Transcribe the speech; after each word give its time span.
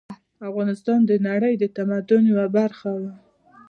افغانستان 0.49 0.99
د 1.09 1.11
نړۍ 1.27 1.53
د 1.57 1.63
تمدن 1.75 2.21
یوه 2.31 2.47
برخه 2.57 2.89
وه 3.01 3.11